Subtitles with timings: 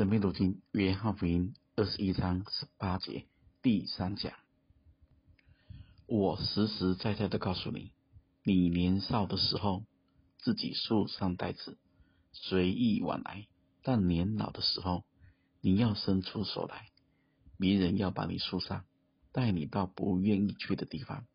[0.00, 3.26] 生命读经约翰福音二十一章十八节
[3.60, 4.32] 第三讲。
[6.06, 7.92] 我实实在在的告诉你，
[8.42, 9.84] 你年少的时候，
[10.38, 11.76] 自己束上带子，
[12.32, 13.48] 随意往来；
[13.82, 15.04] 但年老的时候，
[15.60, 16.88] 你要伸出手来，
[17.58, 18.86] 别人要把你束上，
[19.32, 21.26] 带你到不愿意去的地方。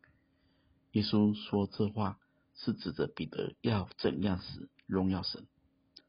[0.90, 2.18] 耶稣说这话，
[2.56, 5.46] 是指着彼得要怎样死，荣耀神。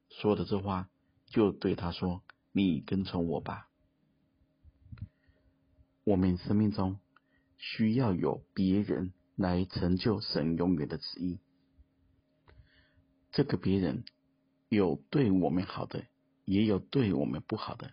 [0.09, 0.89] 说的这话，
[1.27, 2.23] 就对他说
[2.57, 3.69] ：“你跟从我吧。”
[6.03, 6.99] 我们生命中。
[7.59, 11.39] 需要有别人来成就神永远的旨意。
[13.31, 14.05] 这个别人
[14.69, 16.05] 有对我们好的，
[16.45, 17.87] 也有对我们不好的；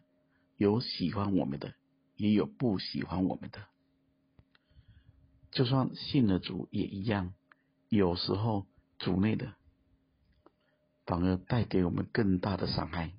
[0.58, 1.72] 有喜欢我们的，
[2.14, 3.64] 也有不喜欢我们的。
[5.50, 7.32] 就算信了主也一样，
[7.88, 8.66] 有时候
[8.98, 9.54] 主内的
[11.06, 13.14] 反而带给我们更大的伤害。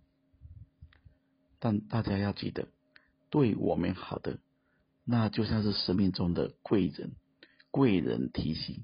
[1.59, 2.67] 但大家要记得，
[3.29, 4.39] 对我们好的。
[5.03, 7.15] 那就像是生命中的贵人，
[7.69, 8.81] 贵人提携，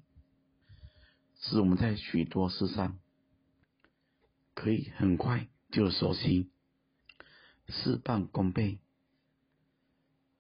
[1.40, 3.00] 使我们在许多事上
[4.54, 6.50] 可以很快就熟悉，
[7.68, 8.78] 事半功倍，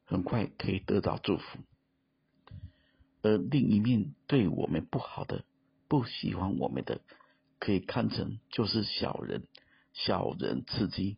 [0.05, 1.59] 很快可以得到祝福。
[3.23, 5.43] 而另一面对我们不好的、
[5.87, 7.01] 不喜欢我们的，
[7.59, 9.47] 可以看成就是小人，
[9.93, 11.17] 小人刺激。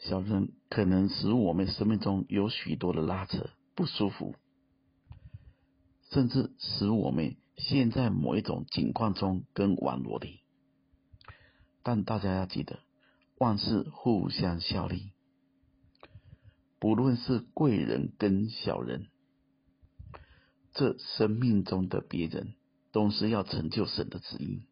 [0.00, 4.34] 小人可能使我们生命中有许多的拉扯、不舒服，
[6.10, 10.40] 甚至使我们陷在某一种境况中跟网络里。
[11.82, 12.80] 但大家要记得，
[13.36, 15.12] 万事互相效力，
[16.78, 19.08] 不论是贵人跟小人，
[20.72, 22.54] 这生命中的别人
[22.90, 24.66] 都是要成就神的旨意，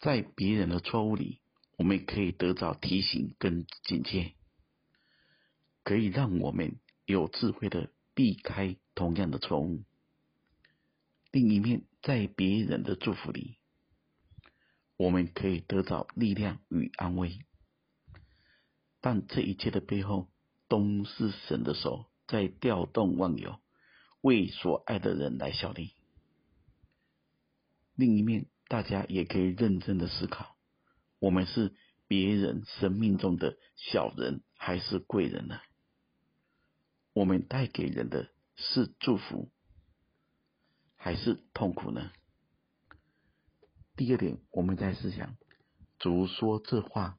[0.00, 1.40] 在别人的错误里。
[1.76, 4.34] 我们可以得到提醒跟警戒，
[5.82, 9.82] 可以让我们有智慧的避开同样的错误。
[11.32, 13.58] 另一面，在别人的祝福里，
[14.96, 17.40] 我们可以得到力量与安慰。
[19.00, 20.30] 但这一切的背后，
[20.68, 23.60] 都是神的手在调动万有，
[24.20, 25.92] 为所爱的人来效力。
[27.96, 30.53] 另一面，大家也可以认真的思考。
[31.24, 31.72] 我们是
[32.06, 35.58] 别人生命中的小人还是贵人呢？
[37.14, 39.50] 我们带给人的是祝福
[40.96, 42.12] 还是痛苦呢？
[43.96, 45.38] 第二点，我们在思想，
[45.98, 47.18] 主说这话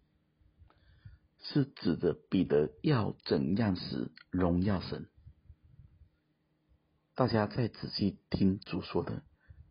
[1.39, 5.09] 是指着彼得要怎样死荣耀神。
[7.15, 9.23] 大家再仔细听主说的，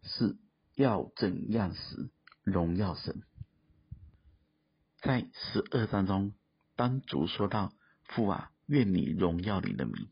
[0.02, 0.36] 是
[0.74, 2.10] 要怎样死
[2.42, 3.22] 荣耀神。
[5.04, 6.32] 在十二章中，
[6.76, 7.74] 当主说到
[8.08, 10.08] “父啊，愿你荣耀你的名”，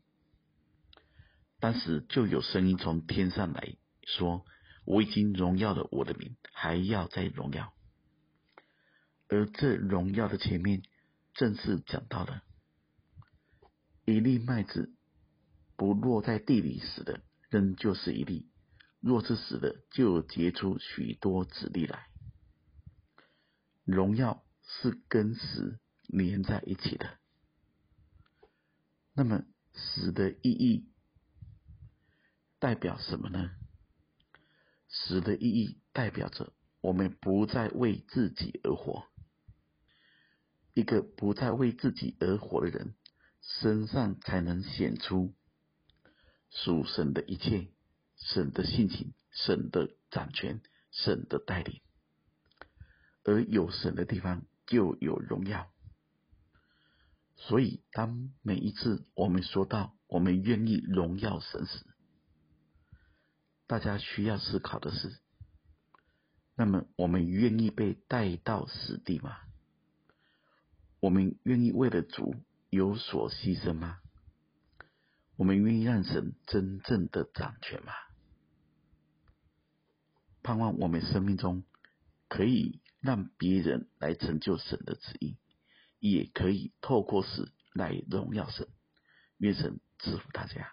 [1.59, 4.45] 当时就有声音从天上来说
[4.85, 7.73] ：“我已经荣耀了我的名，还要再荣耀。”
[9.29, 10.83] 而这荣耀的前面，
[11.33, 12.43] 正是讲到了
[14.05, 14.93] 一粒麦子
[15.75, 18.45] 不落在地里死的，仍旧是一粒；
[18.99, 22.05] 若是死的，就结出许多子粒来。
[23.85, 24.43] 荣耀。
[24.83, 27.17] 是跟死连在一起的。
[29.13, 30.89] 那么死的意义
[32.59, 33.51] 代表什么呢？
[34.89, 36.51] 死的意义代表着
[36.81, 39.07] 我们不再为自己而活。
[40.73, 42.93] 一个不再为自己而活的人，
[43.41, 45.33] 身上才能显出
[46.49, 47.69] 属神的一切，
[48.17, 50.61] 神的性情，神的掌权，
[50.91, 51.79] 神的带领。
[53.23, 55.71] 而有神的地方，就有荣耀，
[57.35, 61.85] 所以当每一次我们说到我们愿意荣耀神时，
[63.67, 65.19] 大家需要思考的是：
[66.55, 69.37] 那么我们愿意被带到死地吗？
[70.99, 72.35] 我们愿意为了主
[72.69, 73.99] 有所牺牲吗？
[75.35, 77.91] 我们愿意让神真正的掌权吗？
[80.43, 81.63] 盼望我们生命中
[82.33, 82.79] 可以。
[83.03, 85.35] 让别人来成就神的旨意，
[85.99, 88.69] 也可以透过死来荣耀神。
[89.39, 90.71] 愿神赐福大家。